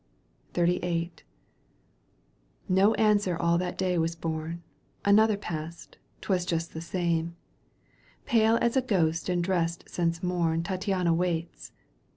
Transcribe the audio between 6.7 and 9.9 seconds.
the same. Pale as a ghost cmd dressed